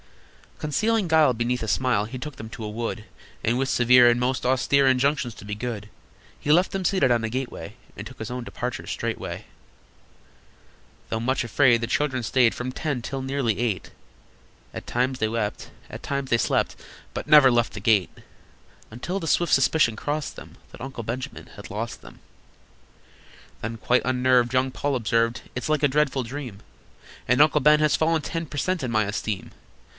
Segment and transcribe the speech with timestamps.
[0.57, 3.05] Concealing guile beneath a smile, He took them to a wood,
[3.43, 5.89] And, with severe and most austere Injunctions to be good,
[6.39, 9.45] He left them seated on a gateway, And took his own departure straightway.
[11.09, 13.89] Though much afraid, the children stayed From ten till nearly eight;
[14.71, 16.75] At times they wept, at times they slept,
[17.15, 18.11] But never left the gate:
[18.91, 22.19] Until the swift suspicion crossed them That Uncle Benjamin had lost them.
[23.61, 26.59] Then, quite unnerved, young Paul observed: "It's like a dreadful dream,
[27.27, 28.81] And Uncle Ben has fallen ten Per cent.
[28.83, 29.51] in my esteem.